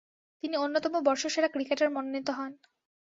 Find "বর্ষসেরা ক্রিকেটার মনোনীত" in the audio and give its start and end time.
1.07-2.27